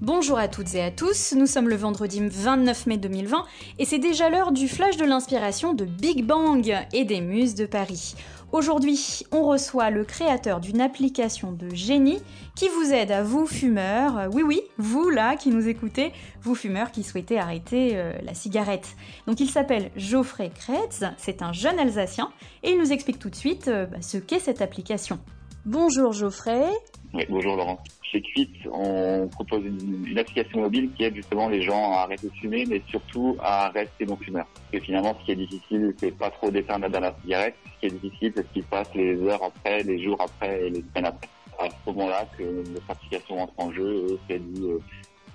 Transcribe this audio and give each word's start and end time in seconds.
Bonjour 0.00 0.38
à 0.38 0.48
toutes 0.48 0.74
et 0.74 0.82
à 0.82 0.90
tous, 0.90 1.34
nous 1.36 1.44
sommes 1.44 1.68
le 1.68 1.76
vendredi 1.76 2.22
29 2.26 2.86
mai 2.86 2.96
2020 2.96 3.44
et 3.78 3.84
c'est 3.84 3.98
déjà 3.98 4.30
l'heure 4.30 4.50
du 4.50 4.66
flash 4.66 4.96
de 4.96 5.04
l'inspiration 5.04 5.74
de 5.74 5.84
Big 5.84 6.24
Bang 6.24 6.74
et 6.94 7.04
des 7.04 7.20
muses 7.20 7.54
de 7.54 7.66
Paris. 7.66 8.14
Aujourd'hui, 8.50 9.26
on 9.30 9.42
reçoit 9.42 9.90
le 9.90 10.04
créateur 10.04 10.60
d'une 10.60 10.80
application 10.80 11.52
de 11.52 11.74
génie 11.74 12.18
qui 12.56 12.68
vous 12.68 12.94
aide 12.94 13.12
à 13.12 13.22
vous 13.22 13.46
fumeurs, 13.46 14.30
oui 14.32 14.42
oui, 14.42 14.62
vous 14.78 15.10
là 15.10 15.36
qui 15.36 15.50
nous 15.50 15.68
écoutez, 15.68 16.14
vous 16.40 16.54
fumeurs 16.54 16.92
qui 16.92 17.02
souhaitez 17.02 17.38
arrêter 17.38 17.90
euh, 17.92 18.14
la 18.22 18.32
cigarette. 18.32 18.96
Donc 19.26 19.38
il 19.38 19.50
s'appelle 19.50 19.90
Geoffrey 19.96 20.50
Kretz, 20.58 21.04
c'est 21.18 21.42
un 21.42 21.52
jeune 21.52 21.78
Alsacien 21.78 22.30
et 22.62 22.70
il 22.70 22.78
nous 22.78 22.90
explique 22.90 23.18
tout 23.18 23.28
de 23.28 23.36
suite 23.36 23.68
euh, 23.68 23.84
bah, 23.84 23.98
ce 24.00 24.16
qu'est 24.16 24.40
cette 24.40 24.62
application. 24.62 25.18
Bonjour 25.66 26.14
Geoffrey. 26.14 26.64
Oui, 27.12 27.26
bonjour 27.28 27.54
Laurent. 27.54 27.78
Chez 28.10 28.22
Quit, 28.22 28.50
on 28.72 29.28
propose 29.28 29.62
une, 29.64 30.18
application 30.18 30.60
mobile 30.60 30.90
qui 30.96 31.04
aide 31.04 31.14
justement 31.14 31.48
les 31.48 31.62
gens 31.62 31.92
à 31.92 31.98
arrêter 31.98 32.26
de 32.26 32.32
fumer, 32.34 32.64
mais 32.66 32.82
surtout 32.88 33.36
à 33.40 33.68
rester 33.68 34.04
non-fumeurs. 34.04 34.48
Parce 34.52 34.70
que 34.72 34.80
finalement, 34.80 35.16
ce 35.20 35.26
qui 35.26 35.32
est 35.32 35.36
difficile, 35.36 35.94
c'est 35.96 36.16
pas 36.16 36.30
trop 36.30 36.50
d'éteindre 36.50 36.82
la 36.82 36.88
dernière 36.88 37.14
cigarette. 37.22 37.54
Ce 37.64 37.80
qui 37.80 37.86
est 37.86 37.98
difficile, 38.00 38.32
c'est 38.34 38.42
ce 38.42 38.52
qui 38.52 38.62
se 38.62 38.66
passe 38.66 38.92
les 38.94 39.16
heures 39.22 39.44
après, 39.44 39.84
les 39.84 40.02
jours 40.02 40.20
après 40.20 40.66
et 40.66 40.70
les 40.70 40.82
semaines 40.82 41.06
après. 41.06 41.28
À 41.60 41.68
ce 41.68 41.90
moment-là, 41.92 42.26
que 42.36 42.42
notre 42.42 42.90
application 42.90 43.42
entre 43.42 43.54
en 43.58 43.72
jeu, 43.72 44.18
c'est 44.28 44.38
du, 44.38 44.62
euh, 44.62 44.78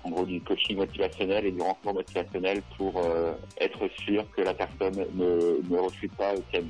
en 0.04 0.10
gros, 0.10 0.26
du 0.26 0.40
coaching 0.42 0.76
motivationnel 0.76 1.46
et 1.46 1.52
du 1.52 1.62
renfort 1.62 1.94
motivationnel 1.94 2.60
pour 2.76 3.00
euh, 3.02 3.32
être 3.58 3.88
sûr 4.04 4.26
que 4.36 4.42
la 4.42 4.52
personne 4.52 5.06
ne, 5.14 5.60
ne 5.70 5.78
refuse 5.78 6.10
pas 6.18 6.34
au 6.34 6.40
tienne 6.50 6.68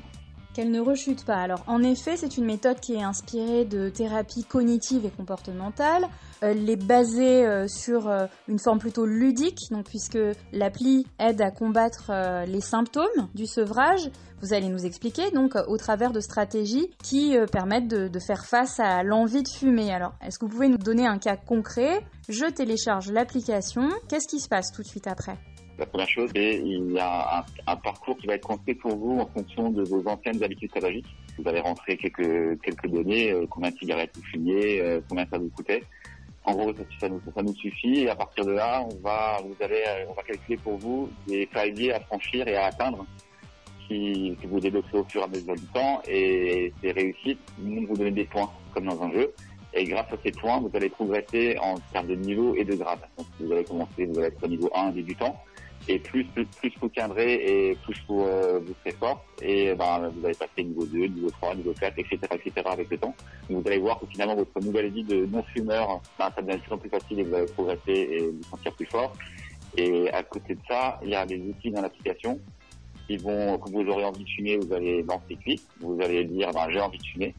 qu'elle 0.56 0.70
ne 0.70 0.80
rechute 0.80 1.27
pas. 1.27 1.37
Alors 1.37 1.62
en 1.66 1.83
effet, 1.83 2.16
c'est 2.16 2.38
une 2.38 2.46
méthode 2.46 2.80
qui 2.80 2.95
est 2.95 3.02
inspirée 3.02 3.66
de 3.66 3.90
thérapie 3.90 4.43
cognitive 4.43 5.04
et 5.04 5.10
comportementale. 5.10 6.09
Elle 6.40 6.68
est 6.71 6.82
basée 6.82 7.46
euh, 7.46 7.68
sur 7.68 8.09
euh, 8.09 8.26
une 8.48 8.59
forme 8.59 8.79
plutôt 8.79 9.04
ludique, 9.04 9.59
donc 9.71 9.85
puisque 9.85 10.18
l'appli 10.52 11.07
aide 11.18 11.43
à 11.43 11.51
combattre 11.51 12.07
euh, 12.09 12.46
les 12.46 12.63
symptômes 12.63 13.29
du 13.35 13.46
sevrage. 13.46 14.10
Vous 14.40 14.54
allez 14.54 14.68
nous 14.68 14.87
expliquer 14.87 15.30
donc 15.30 15.57
au 15.68 15.76
travers 15.76 16.13
de 16.13 16.21
stratégies 16.21 16.91
qui 17.02 17.35
permettent 17.51 17.88
de 17.88 18.18
faire 18.18 18.45
face 18.45 18.79
à 18.80 19.02
l'envie 19.02 19.43
de 19.43 19.48
fumer. 19.48 19.91
Alors, 19.91 20.13
est-ce 20.23 20.38
que 20.38 20.45
vous 20.45 20.51
pouvez 20.51 20.68
nous 20.68 20.76
donner 20.76 21.07
un 21.07 21.16
cas 21.16 21.37
concret? 21.37 22.04
Je 22.29 22.45
télécharge 22.45 23.10
l'application. 23.10 23.88
Qu'est-ce 24.09 24.29
qui 24.29 24.38
se 24.38 24.48
passe 24.48 24.73
tout 24.73 24.82
de 24.82 24.88
suite 24.88 25.07
après? 25.07 25.38
La 25.79 25.87
première 25.87 26.09
chose, 26.09 26.30
c'est 26.35 26.55
il 26.57 26.93
y 26.93 26.99
a 26.99 27.45
un, 27.66 27.77
parcours 27.77 28.16
qui 28.16 28.27
va 28.27 28.35
être 28.35 28.46
construit 28.46 28.74
pour 28.74 28.96
vous 28.96 29.19
en 29.21 29.27
fonction 29.27 29.71
de 29.71 29.82
vos 29.82 30.07
anciennes 30.09 30.43
habitudes 30.43 30.71
tabagiques. 30.73 31.07
Vous 31.38 31.49
allez 31.49 31.60
rentrer 31.60 31.96
quelques 31.96 32.60
quelques 32.63 32.87
données, 32.87 33.32
euh, 33.32 33.46
combien 33.49 33.71
de 33.71 33.77
cigarettes 33.77 34.13
vous 34.15 34.24
fumiez, 34.24 34.80
euh, 34.80 35.01
combien 35.09 35.27
ça 35.27 35.38
vous 35.38 35.51
coûtait. 35.51 35.82
En 36.45 36.54
gros, 36.54 36.73
ça, 37.01 37.09
nous, 37.09 37.21
ça 37.35 37.43
nous 37.43 37.54
suffit. 37.54 38.02
Et 38.02 38.09
à 38.09 38.15
partir 38.16 38.45
de 38.47 38.52
là, 38.52 38.82
on 38.91 39.02
va 39.02 39.38
vous 39.45 39.57
allez 39.60 39.82
on 40.09 40.15
va 40.15 40.23
calculer 40.23 40.57
pour 40.57 40.77
vous 40.79 41.10
des 41.27 41.47
paliers 41.47 41.93
à 41.93 42.01
franchir 42.01 42.47
et 42.49 42.57
à 42.57 42.66
atteindre 42.66 43.04
qui, 43.87 44.37
que 44.41 44.47
vous 44.47 44.60
débloquez 44.60 44.97
au 44.97 45.04
fur 45.04 45.21
et 45.21 45.24
à 45.24 45.29
mesure 45.29 45.54
du 45.54 45.66
temps. 45.66 46.01
Et 46.09 46.73
ces 46.80 46.93
réussites 46.93 47.41
vont 47.59 47.85
vous 47.87 47.97
donner 47.97 48.13
des 48.13 48.24
points, 48.24 48.51
comme 48.73 48.87
dans 48.87 49.02
un 49.02 49.13
jeu. 49.13 49.32
Et 49.74 49.85
grâce 49.85 50.10
à 50.10 50.16
ces 50.24 50.30
points, 50.30 50.59
vous 50.59 50.71
allez 50.73 50.88
progresser 50.88 51.59
en 51.60 51.74
termes 51.93 52.07
de 52.07 52.15
niveau 52.15 52.54
et 52.54 52.65
de 52.65 52.74
grade. 52.77 53.01
Donc, 53.19 53.27
vous 53.38 53.52
allez 53.52 53.65
commencer, 53.65 54.07
vous 54.07 54.19
allez 54.19 54.29
être 54.29 54.43
au 54.43 54.49
niveau 54.49 54.71
1 54.74 54.93
débutant 54.93 55.37
et 55.88 55.98
plus 55.98 56.24
plus, 56.24 56.45
plus 56.46 56.73
vous 56.80 56.88
tiendrez 56.88 57.34
et 57.34 57.74
plus 57.76 57.96
vous, 58.09 58.23
euh, 58.23 58.60
vous 58.65 58.74
serez 58.80 58.96
fort 58.96 59.24
et 59.42 59.74
ben, 59.74 60.10
vous 60.15 60.26
allez 60.26 60.34
passer 60.34 60.65
niveau 60.65 60.84
2, 60.84 61.06
niveau 61.06 61.30
3, 61.30 61.54
niveau 61.54 61.73
4, 61.79 61.98
etc., 61.98 62.18
etc. 62.32 62.66
avec 62.66 62.90
le 62.90 62.98
temps. 62.98 63.15
vous 63.48 63.62
allez 63.66 63.79
voir 63.79 64.00
que 64.00 64.06
finalement 64.06 64.34
votre 64.34 64.60
nouvelle 64.60 64.91
vie 64.91 65.04
de 65.04 65.26
non-fumeur, 65.26 66.00
ben, 66.19 66.31
ça 66.34 66.42
devient 66.42 66.56
de 66.56 66.62
plus 66.62 66.72
en 66.72 66.78
plus 66.78 66.91
facile 66.91 67.20
et 67.20 67.22
vous 67.25 67.34
allez 67.34 67.47
progresser 67.47 67.80
et 67.88 68.30
vous 68.30 68.42
sentir 68.50 68.72
plus 68.72 68.86
fort. 68.86 69.12
Et 69.76 70.10
à 70.10 70.22
côté 70.22 70.54
de 70.54 70.60
ça, 70.69 70.98
il 71.02 71.10
y 71.10 71.14
a 71.14 71.26
des 71.26 71.38
outils 71.38 71.70
dans 71.70 71.82
l'application 71.82 72.41
qui 73.06 73.16
vont, 73.18 73.58
quand 73.58 73.70
vous 73.70 73.86
aurez 73.88 74.04
envie 74.04 74.24
de 74.24 74.28
fumer, 74.28 74.56
vous 74.56 74.72
allez 74.72 75.03
lancer 75.03 75.36
clic, 75.36 75.62
vous 75.80 75.98
allez 76.03 76.24
dire 76.24 76.50
ben, 76.53 76.68
j'ai 76.70 76.80
envie 76.80 76.98
de 76.98 77.06
fumer. 77.06 77.34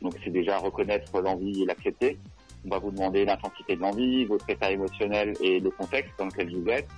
Donc 0.00 0.14
c'est 0.24 0.30
déjà 0.30 0.58
reconnaître 0.58 1.20
l'envie 1.20 1.62
et 1.62 1.66
l'accepter. 1.66 2.18
On 2.64 2.70
va 2.70 2.78
vous 2.78 2.90
demander 2.90 3.24
l'intensité 3.24 3.76
de 3.76 3.80
l'envie, 3.80 4.24
votre 4.24 4.48
état 4.48 4.70
émotionnel 4.70 5.34
et 5.40 5.60
le 5.60 5.70
contexte 5.70 6.12
dans 6.18 6.26
lequel 6.26 6.54
vous 6.54 6.68
êtes. 6.68 6.88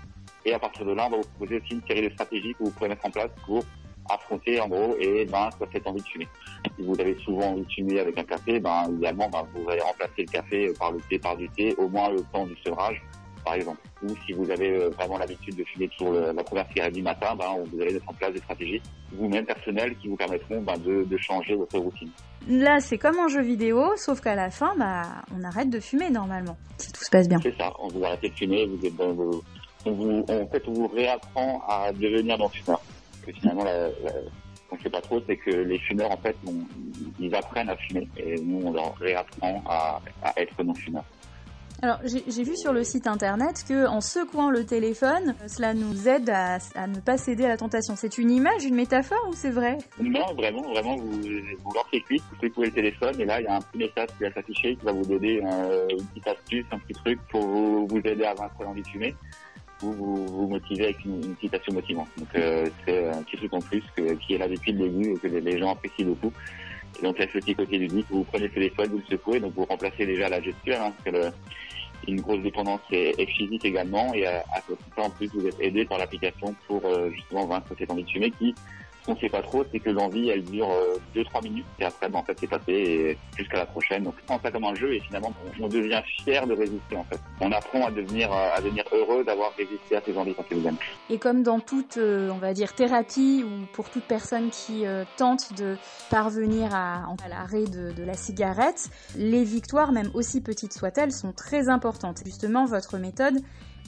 Et 0.45 0.53
à 0.53 0.59
partir 0.59 0.85
de 0.85 0.93
là, 0.93 1.07
on 1.07 1.11
va 1.11 1.17
vous 1.19 1.29
proposer 1.37 1.61
aussi 1.61 1.75
une 1.75 1.87
série 1.87 2.09
de 2.09 2.13
stratégies 2.13 2.55
que 2.55 2.65
vous 2.65 2.71
pouvez 2.71 2.89
mettre 2.89 3.07
en 3.07 3.11
place 3.11 3.31
pour 3.47 3.65
affronter 4.11 4.61
en 4.61 4.69
gros 4.69 4.95
et 5.01 5.25
ben 5.25 5.49
cette 5.73 5.87
envie 5.87 6.03
de 6.03 6.07
fumer. 6.07 6.29
Si 6.77 6.85
vous 6.85 7.01
avez 7.01 7.17
souvent 7.25 7.53
envie 7.53 7.63
de 7.63 7.73
fumer 7.73 8.01
avec 8.01 8.19
un 8.19 8.25
café, 8.25 8.61
ben 8.61 8.87
idéalement 8.91 9.29
ben, 9.31 9.47
vous 9.55 9.71
allez 9.71 9.81
remplacer 9.81 10.13
le 10.19 10.27
café 10.27 10.73
par 10.79 10.93
le 10.93 11.01
thé, 11.09 11.19
par 11.19 11.37
du 11.37 11.49
thé, 11.51 11.75
au 11.79 11.89
moins 11.89 12.11
le 12.11 12.21
temps 12.33 12.47
du 12.47 12.55
sevrage, 12.63 13.03
par 13.45 13.55
exemple. 13.55 13.81
Ou 14.03 14.09
si 14.27 14.33
vous 14.35 14.51
avez 14.51 14.71
euh, 14.71 14.91
vraiment 14.91 15.17
l'habitude 15.17 15.57
de 15.57 15.65
fumer 15.65 15.89
sur 15.97 16.13
la 16.13 16.45
première 16.45 16.69
cigarette 16.69 16.93
du 16.93 17.03
matin, 17.03 17.35
ben 17.35 17.47
vous 17.65 17.81
allez 17.81 17.95
mettre 17.95 18.11
en 18.11 18.15
place 18.15 18.33
des 18.33 18.41
stratégies 18.41 18.83
vous-même 19.13 19.47
personnelles 19.47 19.97
qui 19.99 20.09
vous 20.09 20.17
permettront 20.17 20.61
ben, 20.61 20.77
de, 20.79 21.05
de 21.05 21.17
changer 21.17 21.55
votre 21.55 21.79
routine. 21.79 22.11
Là, 22.49 22.81
c'est 22.81 22.99
comme 22.99 23.19
un 23.19 23.29
jeu 23.29 23.41
vidéo, 23.41 23.97
sauf 23.97 24.21
qu'à 24.21 24.35
la 24.35 24.51
fin, 24.51 24.75
bah, 24.77 25.03
on 25.35 25.43
arrête 25.45 25.71
de 25.71 25.81
fumer 25.81 26.11
normalement, 26.11 26.59
si 26.77 26.93
tout 26.93 27.03
se 27.03 27.11
passe 27.11 27.29
bien. 27.29 27.39
C'est 27.43 27.57
ça, 27.57 27.73
on 27.79 27.89
vous 27.89 28.05
arrêtez 28.05 28.29
de 28.29 28.35
fumer, 28.35 28.67
vous 28.67 28.85
êtes 28.85 28.97
dans 28.97 29.13
vos 29.13 29.43
on 29.87 29.93
vous, 29.93 30.25
en 30.29 30.47
fait, 30.47 30.63
on 30.67 30.73
vous 30.73 30.89
réapprend 30.89 31.63
à 31.69 31.93
devenir 31.93 32.39
non-fumeur. 32.39 32.81
Que 33.25 33.33
finalement, 33.33 33.65
la, 33.65 33.89
la, 33.89 34.13
on 34.71 34.77
ne 34.77 34.81
sait 34.81 34.91
pas 34.91 35.01
trop, 35.01 35.21
c'est 35.27 35.37
que 35.37 35.51
les 35.51 35.79
fumeurs, 35.79 36.11
en 36.11 36.17
fait, 36.17 36.37
ils 37.21 37.35
apprennent 37.35 37.71
à 37.71 37.77
fumer 37.77 38.09
et 38.17 38.35
nous, 38.41 38.67
on 38.67 38.73
leur 38.73 38.95
réapprend 38.97 39.63
à, 39.67 40.01
à 40.23 40.33
être 40.37 40.63
non-fumeurs. 40.63 41.05
Alors 41.83 41.99
j'ai 42.05 42.45
vu 42.45 42.57
sur 42.57 42.73
le 42.73 42.83
site 42.83 43.07
internet 43.07 43.63
que 43.69 43.87
en 43.87 44.01
secouant 44.01 44.49
le 44.49 44.65
téléphone, 44.65 45.35
cela 45.49 45.75
nous 45.75 46.09
aide 46.09 46.31
à, 46.31 46.57
à 46.75 46.87
ne 46.87 46.99
pas 47.01 47.19
céder 47.19 47.45
à 47.45 47.49
la 47.49 47.57
tentation. 47.59 47.95
C'est 47.95 48.17
une 48.17 48.31
image, 48.31 48.65
une 48.65 48.77
métaphore 48.77 49.27
ou 49.29 49.35
c'est 49.35 49.51
vrai? 49.51 49.77
Non, 50.01 50.33
vraiment, 50.35 50.63
vraiment, 50.63 50.97
vous, 50.97 51.11
vous 51.21 51.73
lancez 51.75 52.01
clic, 52.07 52.23
vous 52.31 52.47
secouez 52.47 52.67
le 52.67 52.73
téléphone 52.73 53.21
et 53.21 53.27
là 53.27 53.41
il 53.41 53.45
y 53.45 53.49
a 53.49 53.57
un 53.57 53.61
petit 53.61 53.79
message 53.79 54.09
qui 54.17 54.23
va 54.23 54.33
s'afficher 54.33 54.77
qui 54.77 54.85
va 54.85 54.93
vous 54.93 55.05
donner 55.05 55.43
euh, 55.45 55.87
une 55.91 56.07
petite 56.07 56.29
astuce, 56.29 56.65
un 56.71 56.79
petit 56.79 56.95
truc 56.95 57.19
pour 57.31 57.43
vous, 57.43 57.87
vous 57.87 57.99
aider 57.99 58.25
à 58.25 58.33
vaincre 58.33 58.63
l'envie 58.63 58.83
de 58.83 58.89
fumer 58.89 59.15
vous 59.81 60.27
vous, 60.27 60.49
motivez 60.49 60.85
avec 60.85 61.05
une, 61.05 61.37
citation 61.41 61.73
motivante. 61.73 62.09
Donc 62.17 62.29
euh, 62.37 62.69
c'est 62.85 63.09
un 63.09 63.23
petit 63.23 63.37
truc 63.37 63.53
en 63.53 63.61
plus 63.61 63.83
que, 63.97 64.15
qui 64.15 64.35
est 64.35 64.39
là 64.39 64.49
depuis 64.49 64.73
le 64.73 64.89
début 64.89 65.13
et 65.13 65.19
que 65.19 65.29
les 65.29 65.59
gens 65.59 65.73
apprécient 65.73 66.07
beaucoup. 66.07 66.33
Et 66.99 67.03
donc 67.03 67.19
a 67.21 67.27
ce 67.27 67.39
petit 67.39 67.55
côté 67.55 67.79
ludique, 67.79 68.07
vous 68.11 68.25
prenez 68.25 68.45
le 68.45 68.53
téléphone, 68.53 68.89
vous 68.91 68.99
le 68.99 69.17
secouez, 69.17 69.41
donc 69.41 69.53
vous 69.55 69.65
remplacez 69.65 70.07
déjà 70.07 70.29
la 70.29 70.41
gestuelle, 70.41 70.81
hein, 70.81 70.93
parce 70.93 71.17
que 71.17 71.23
le, 71.23 71.33
une 72.07 72.21
grosse 72.21 72.43
dépendance 72.43 72.81
est, 72.93 73.27
physique 73.27 73.65
également, 73.65 74.15
et 74.15 74.27
à, 74.27 74.45
à 74.55 74.61
côté 74.61 74.83
de 74.89 74.95
ça, 74.95 75.03
en 75.03 75.11
plus, 75.11 75.29
vous 75.35 75.47
êtes 75.47 75.61
aidé 75.61 75.85
par 75.85 75.99
l'application 75.99 76.55
pour 76.67 76.85
euh, 76.85 77.11
justement 77.11 77.47
vaincre 77.47 77.75
cette 77.79 77.91
envie 77.91 78.05
de 78.05 78.11
fumer 78.11 78.31
qui 78.31 78.55
ce 79.05 79.13
qu'on 79.13 79.21
sait 79.21 79.29
pas 79.29 79.43
trop, 79.43 79.65
c'est 79.71 79.81
que 79.81 79.91
l'envie, 79.91 80.31
elle 80.31 80.45
dure 80.45 80.69
2-3 81.15 81.19
euh, 81.19 81.41
minutes 81.43 81.67
et 81.79 81.85
après, 81.85 82.09
ben, 82.09 82.21
en 82.21 82.23
fait, 82.23 82.37
c'est 82.41 82.47
passé 82.47 83.19
jusqu'à 83.37 83.59
la 83.59 83.67
prochaine. 83.67 84.05
Donc, 84.05 84.15
on 84.23 84.27
prend 84.27 84.41
ça 84.43 84.51
comme 84.51 84.65
un 84.65 84.75
jeu 84.75 84.95
et 84.95 85.01
finalement, 85.01 85.33
on, 85.61 85.69
devient 85.69 86.03
fier 86.23 86.47
de 86.47 86.55
résister, 86.55 86.97
en 86.97 87.05
fait. 87.05 87.21
On 87.41 87.53
apprend 87.53 87.87
à 87.87 87.91
devenir, 87.91 88.33
à 88.33 88.61
devenir 88.61 88.85
heureux 88.93 89.25
d'avoir 89.25 89.53
résisté 89.57 89.97
à 89.97 90.01
ses 90.01 90.17
envies 90.17 90.35
quand 90.35 90.45
vous 90.51 90.67
aime. 90.67 90.77
Et 91.11 91.19
comme 91.19 91.43
dans 91.43 91.61
toute, 91.61 91.99
euh, 91.99 92.31
on 92.31 92.39
va 92.39 92.55
dire, 92.55 92.75
thérapie 92.75 93.45
ou 93.45 93.67
pour 93.73 93.91
toute 93.91 94.05
personne 94.05 94.51
qui 94.51 94.87
euh, 94.87 95.05
tente 95.17 95.53
de 95.59 95.77
parvenir 96.11 96.75
à, 96.75 97.05
à 97.25 97.29
l'arrêt 97.29 97.65
de, 97.65 97.93
de 97.93 98.05
la 98.05 98.15
cigarette, 98.15 98.89
les 99.17 99.45
victoires, 99.45 99.93
même 99.93 100.11
aussi 100.15 100.41
petites 100.41 100.73
soient-elles, 100.73 101.13
sont 101.13 101.33
très 101.33 101.69
importantes. 101.69 102.23
Justement, 102.25 102.65
votre 102.65 102.99
méthode, 102.99 103.37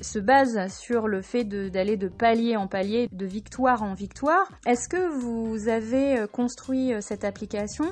se 0.00 0.18
base 0.18 0.72
sur 0.78 1.08
le 1.08 1.22
fait 1.22 1.44
d'aller 1.44 1.96
de, 1.96 2.08
palier 2.08 2.56
en 2.56 2.66
palier, 2.66 3.08
de 3.12 3.26
victoire 3.26 3.82
en 3.82 3.94
victoire. 3.94 4.48
Est-ce 4.66 4.88
que 4.88 5.08
vous 5.18 5.68
avez 5.68 6.18
euh, 6.18 6.26
construit 6.26 6.92
euh, 6.92 7.00
cette 7.00 7.24
application 7.24 7.86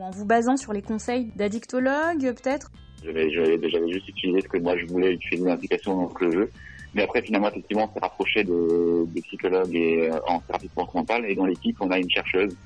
en 0.00 0.10
vous 0.10 0.24
basant 0.24 0.56
sur 0.56 0.72
les 0.72 0.82
conseils 0.82 1.30
d'addictologues 1.36 2.34
peut-être? 2.34 2.70
J'avais 3.02 3.30
juste 3.30 4.08
utilisé 4.08 4.40
ce 4.40 4.48
que 4.48 4.58
moi 4.58 4.76
je 4.78 4.86
voulais 4.86 5.12
utiliser 5.12 5.46
l'application 5.46 5.96
dans 5.96 6.12
le 6.20 6.32
jeu. 6.32 6.50
Mais 6.94 7.02
après, 7.02 7.22
finalement, 7.22 7.48
effectivement, 7.48 7.88
on 7.90 7.92
s'est 7.92 8.00
rapproché 8.00 8.44
de, 8.44 9.06
psychologues 9.22 9.74
et 9.74 10.10
euh, 10.10 10.18
en 10.28 10.38
thérapie 10.40 10.68
comportementale. 10.68 11.26
Et 11.28 11.34
dans 11.34 11.46
l'équipe, 11.46 11.76
on 11.80 11.90
a 11.90 11.98
une 11.98 12.08
chercheuse 12.08 12.56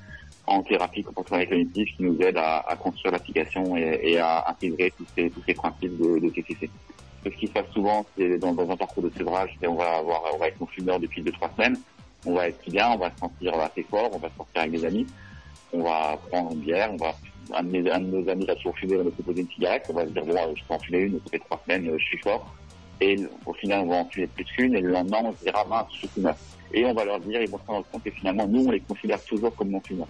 en 0.46 0.62
thérapie 0.62 1.02
comportementale 1.02 1.48
cognitive 1.48 1.86
qui 1.96 2.02
nous 2.02 2.18
aide 2.20 2.36
à, 2.36 2.76
construire 2.78 3.12
l'application 3.12 3.76
et, 3.76 4.18
à 4.18 4.50
intégrer 4.50 4.92
tous 4.96 5.06
ces, 5.14 5.30
tous 5.30 5.42
ces 5.46 5.54
principes 5.54 5.98
de, 5.98 6.18
de 6.18 6.28
TCC 6.30 6.70
ce 7.24 7.28
qui 7.30 7.46
se 7.46 7.52
passe 7.52 7.68
souvent, 7.72 8.06
c'est 8.16 8.38
dans, 8.38 8.52
dans, 8.52 8.70
un 8.70 8.76
parcours 8.76 9.02
de 9.02 9.10
sevrage, 9.10 9.50
on 9.66 9.74
va 9.74 9.96
avoir, 9.96 10.22
on 10.34 10.38
va 10.38 10.48
être 10.48 10.60
non-fumeur 10.60 11.00
depuis 11.00 11.22
deux 11.22 11.32
trois 11.32 11.50
semaines, 11.56 11.78
on 12.26 12.34
va 12.34 12.48
être 12.48 12.70
bien, 12.70 12.90
on 12.90 12.98
va 12.98 13.10
se 13.10 13.18
sentir 13.18 13.54
assez 13.60 13.82
fort, 13.82 14.10
on 14.12 14.18
va 14.18 14.28
sortir 14.36 14.62
avec 14.62 14.72
des 14.72 14.84
amis, 14.84 15.06
on 15.72 15.82
va 15.82 16.18
prendre 16.30 16.52
une 16.52 16.60
bière, 16.60 16.90
on 16.92 16.96
va 16.96 17.14
un 17.54 17.62
de, 17.62 17.70
mes, 17.70 17.90
un 17.90 18.00
de 18.00 18.06
nos 18.06 18.28
amis 18.28 18.48
a 18.48 18.54
toujours 18.56 18.76
fumé, 18.76 18.94
on 18.96 18.98
va 18.98 19.04
nous 19.04 19.10
proposer 19.10 19.40
une 19.40 19.48
cigarette, 19.48 19.86
on 19.88 19.94
va 19.94 20.04
se 20.04 20.10
dire 20.10 20.24
bon, 20.24 20.54
je 20.54 20.64
peux 20.64 20.74
en 20.74 20.78
fumer 20.78 20.98
une, 20.98 21.14
ça 21.14 21.30
fait 21.30 21.38
trois 21.38 21.60
semaines, 21.64 21.90
je 21.96 22.04
suis 22.04 22.18
fort, 22.18 22.54
et 23.00 23.16
au 23.46 23.52
final 23.54 23.80
on 23.80 23.88
va 23.88 23.96
en 23.96 24.04
fumer 24.06 24.26
plus 24.26 24.44
qu'une, 24.44 24.74
et 24.74 24.80
le 24.80 24.90
lendemain 24.90 25.20
on 25.24 25.32
se 25.32 25.44
dira 25.44 25.64
mince, 25.64 25.86
je 25.92 25.98
suis 25.98 26.08
fumeur. 26.08 26.36
Et 26.74 26.84
on 26.84 26.92
va 26.92 27.04
leur 27.04 27.18
dire, 27.20 27.40
ils 27.40 27.48
vont 27.48 27.58
se 27.58 27.66
rendre 27.66 27.86
compte 27.90 28.04
que 28.04 28.10
finalement 28.10 28.46
nous 28.46 28.66
on 28.66 28.70
les 28.70 28.80
considère 28.80 29.22
toujours 29.24 29.54
comme 29.56 29.70
non-fumeurs. 29.70 30.08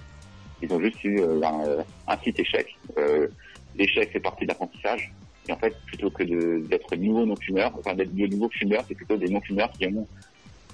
Ils 0.60 0.72
ont 0.72 0.80
juste 0.80 1.04
eu 1.04 1.20
euh, 1.20 1.40
un, 1.44 1.84
un, 2.12 2.16
petit 2.16 2.34
échec. 2.40 2.76
Euh, 2.96 3.28
L'échec 3.76 4.10
fait 4.10 4.18
partie 4.18 4.44
de 4.44 4.48
l'apprentissage 4.48 5.12
Et 5.48 5.52
en 5.52 5.56
fait, 5.56 5.74
plutôt 5.86 6.10
que 6.10 6.22
d'être 6.66 6.94
nouveau 6.96 7.24
non-fumeur, 7.24 7.72
enfin 7.78 7.94
d'être 7.94 8.14
de 8.14 8.26
nouveaux 8.26 8.50
fumeurs, 8.50 8.84
c'est 8.86 8.94
plutôt 8.94 9.16
des 9.16 9.28
non-fumeurs 9.28 9.70
qui 9.72 9.86
ont 9.86 10.06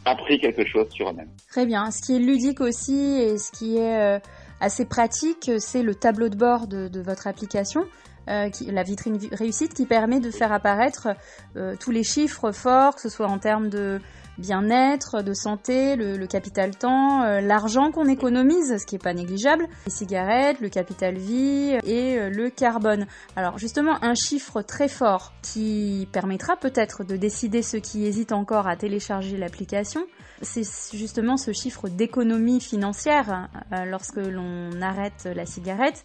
appris 0.05 0.39
quelque 0.39 0.67
chose 0.67 0.89
sur 0.91 1.09
eux-mêmes. 1.11 1.31
Très 1.49 1.65
bien. 1.65 1.91
Ce 1.91 2.03
qui 2.03 2.17
est 2.17 2.19
ludique 2.19 2.61
aussi 2.61 3.21
et 3.21 3.39
ce 3.39 3.51
qui 3.53 3.79
est 3.79 4.21
assez 4.61 4.85
pratique, 4.85 5.51
c'est 5.59 5.83
le 5.83 5.95
tableau 5.95 6.29
de 6.29 6.37
bord 6.37 6.67
de, 6.67 7.01
votre 7.01 7.27
application. 7.27 7.85
Euh, 8.29 8.49
la 8.69 8.83
vitrine 8.83 9.19
réussite 9.33 9.75
qui 9.75 9.85
permet 9.85 10.19
de 10.19 10.31
faire 10.31 10.51
apparaître 10.51 11.09
euh, 11.57 11.77
tous 11.79 11.91
les 11.91 12.03
chiffres 12.03 12.53
forts, 12.53 12.95
que 12.95 13.03
ce 13.03 13.11
soit 13.11 13.27
en 13.27 13.39
termes 13.39 13.69
de 13.69 14.01
bien-être, 14.39 15.23
de 15.23 15.33
santé, 15.33 15.97
le, 15.97 16.27
capital 16.27 16.77
temps, 16.77 17.23
euh, 17.23 17.41
l'argent 17.41 17.91
qu'on 17.91 18.09
économise, 18.09 18.79
ce 18.79 18.87
qui 18.87 18.95
n'est 18.95 19.01
pas 19.01 19.15
négligeable, 19.15 19.69
les 19.87 19.93
cigarettes, 19.93 20.61
le 20.61 20.69
capital 20.69 21.17
vie 21.17 21.77
et 21.85 22.19
euh, 22.19 22.31
le 22.31 22.51
carbone. 22.51 23.07
Alors 23.37 23.59
justement, 23.59 24.03
un 24.03 24.15
chiffre 24.15 24.63
très 24.63 24.89
fort 24.89 25.33
qui 25.43 26.09
permettra 26.13 26.57
peut-être 26.57 27.05
de 27.05 27.17
décider 27.17 27.63
ceux 27.63 27.81
qui 27.81 28.07
hésitent 28.07 28.33
encore 28.33 28.67
à 28.67 28.77
télécharger 28.77 29.37
l'application, 29.37 30.05
c'est 30.43 30.65
justement 30.95 31.37
ce 31.37 31.53
chiffre 31.53 31.89
d'économie 31.89 32.61
financière 32.61 33.49
euh, 33.73 33.85
lorsque 33.85 34.17
l'on 34.17 34.71
arrête 34.83 35.29
la 35.35 35.47
cigarette. 35.47 36.05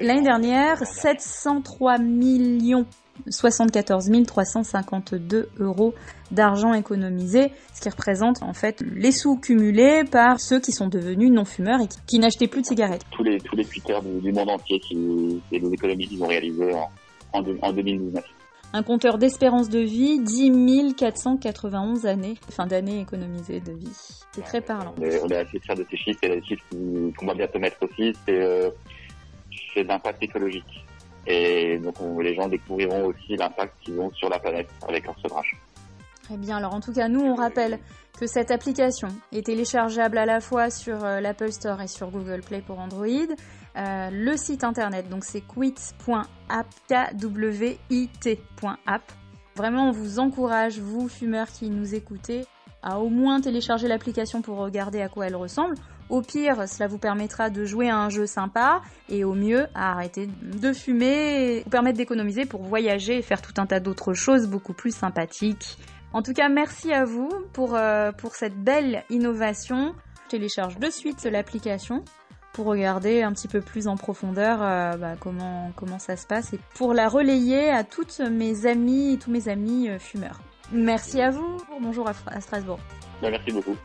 L'année 0.00 0.22
dernière, 0.22 0.84
703 0.84 1.98
millions 1.98 2.86
74 3.28 4.10
352 4.26 5.48
euros 5.58 5.94
d'argent 6.30 6.74
économisé, 6.74 7.52
ce 7.74 7.80
qui 7.80 7.88
représente 7.88 8.42
en 8.42 8.52
fait 8.52 8.82
les 8.94 9.12
sous 9.12 9.36
cumulés 9.36 10.04
par 10.04 10.40
ceux 10.40 10.60
qui 10.60 10.72
sont 10.72 10.88
devenus 10.88 11.30
non-fumeurs 11.30 11.80
et 11.80 11.88
qui, 12.06 12.18
n'achetaient 12.18 12.48
plus 12.48 12.62
de 12.62 12.66
cigarettes. 12.66 13.04
Tous 13.10 13.22
les, 13.22 13.38
tous 13.40 13.56
les 13.56 13.64
tweeters 13.64 14.02
du, 14.02 14.32
monde 14.32 14.50
entier 14.50 14.80
qui, 14.80 15.40
et 15.52 15.58
les 15.58 15.72
économies 15.72 16.06
qu'ils 16.06 16.22
ont 16.22 16.28
réalisées 16.28 16.74
en, 16.74 17.42
en, 17.62 17.72
2019 17.72 18.24
un 18.74 18.82
compteur 18.82 19.16
d'espérance 19.16 19.70
de 19.70 19.78
vie, 19.78 20.20
10 20.20 20.94
491 20.94 22.04
années, 22.04 22.34
fin 22.50 22.66
d'année 22.66 23.00
économisée 23.00 23.60
de 23.60 23.72
vie. 23.72 23.96
C'est 24.32 24.44
très 24.44 24.60
parlant. 24.60 24.94
On 24.98 25.02
est, 25.02 25.36
assez 25.36 25.58
fiers 25.58 25.74
de 25.74 25.86
ces 25.90 25.96
chiffres 25.96 26.18
et 26.22 26.28
les 26.28 26.42
chiffres 26.42 26.64
qu'on 27.16 27.26
va 27.26 27.34
bientôt 27.34 27.58
mettre 27.58 27.78
aussi, 27.82 28.12
c'est 28.26 28.42
euh, 28.42 28.68
l'impact 29.76 30.22
écologique. 30.22 30.84
Et 31.28 31.78
donc 31.78 31.94
les 32.22 32.34
gens 32.34 32.48
découvriront 32.48 33.06
aussi 33.06 33.36
l'impact 33.36 33.74
qu'ils 33.82 34.00
ont 34.00 34.10
sur 34.12 34.30
la 34.30 34.38
planète 34.38 34.68
avec 34.88 35.04
leur 35.04 35.18
sevrage. 35.20 35.54
Très 36.22 36.36
bien, 36.36 36.56
alors 36.56 36.74
en 36.74 36.80
tout 36.80 36.92
cas, 36.92 37.08
nous, 37.08 37.20
on 37.20 37.34
rappelle 37.34 37.78
que 38.18 38.26
cette 38.26 38.50
application 38.50 39.08
est 39.32 39.46
téléchargeable 39.46 40.18
à 40.18 40.26
la 40.26 40.40
fois 40.40 40.70
sur 40.70 41.04
euh, 41.04 41.20
l'Apple 41.20 41.52
Store 41.52 41.80
et 41.80 41.86
sur 41.86 42.10
Google 42.10 42.40
Play 42.40 42.60
pour 42.60 42.78
Android. 42.78 43.06
Euh, 43.06 44.10
le 44.10 44.36
site 44.36 44.64
internet, 44.64 45.08
donc 45.08 45.24
c'est 45.24 45.40
quit.app. 45.40 45.82
Vraiment, 49.54 49.88
on 49.88 49.92
vous 49.92 50.18
encourage, 50.18 50.78
vous 50.80 51.08
fumeurs 51.08 51.48
qui 51.48 51.70
nous 51.70 51.94
écoutez, 51.94 52.44
à 52.82 53.00
au 53.00 53.08
moins 53.08 53.40
télécharger 53.40 53.88
l'application 53.88 54.42
pour 54.42 54.58
regarder 54.58 55.00
à 55.00 55.08
quoi 55.08 55.26
elle 55.26 55.36
ressemble. 55.36 55.76
Au 56.08 56.22
pire, 56.22 56.68
cela 56.68 56.88
vous 56.88 56.98
permettra 56.98 57.50
de 57.50 57.64
jouer 57.64 57.90
à 57.90 57.96
un 57.96 58.08
jeu 58.08 58.26
sympa 58.26 58.80
et 59.08 59.24
au 59.24 59.34
mieux 59.34 59.66
à 59.74 59.92
arrêter 59.92 60.28
de 60.42 60.72
fumer 60.72 61.56
et 61.56 61.62
vous 61.64 61.70
permettre 61.70 61.98
d'économiser 61.98 62.46
pour 62.46 62.62
voyager 62.62 63.18
et 63.18 63.22
faire 63.22 63.42
tout 63.42 63.52
un 63.58 63.66
tas 63.66 63.80
d'autres 63.80 64.14
choses 64.14 64.46
beaucoup 64.46 64.72
plus 64.72 64.94
sympathiques. 64.94 65.78
En 66.12 66.22
tout 66.22 66.32
cas, 66.32 66.48
merci 66.48 66.92
à 66.92 67.04
vous 67.04 67.30
pour, 67.52 67.74
euh, 67.74 68.12
pour 68.12 68.34
cette 68.34 68.56
belle 68.56 69.04
innovation. 69.10 69.94
Je 70.24 70.30
télécharge 70.30 70.78
de 70.78 70.88
suite 70.88 71.24
l'application 71.24 72.04
pour 72.54 72.66
regarder 72.66 73.22
un 73.22 73.32
petit 73.32 73.48
peu 73.48 73.60
plus 73.60 73.86
en 73.86 73.96
profondeur 73.96 74.58
euh, 74.62 74.96
bah, 74.96 75.14
comment, 75.20 75.70
comment 75.76 75.98
ça 75.98 76.16
se 76.16 76.26
passe 76.26 76.52
et 76.54 76.58
pour 76.74 76.94
la 76.94 77.08
relayer 77.08 77.70
à 77.70 77.84
toutes 77.84 78.20
mes 78.20 78.66
amies 78.66 79.18
tous 79.22 79.30
mes 79.30 79.48
amis 79.48 79.88
euh, 79.88 79.98
fumeurs. 79.98 80.40
Merci 80.72 81.20
à 81.20 81.30
vous. 81.30 81.58
Bonjour 81.80 82.08
à, 82.08 82.40
Strasbourg. 82.40 82.80
Bah, 83.22 83.30
merci 83.30 83.52
beaucoup. 83.52 83.76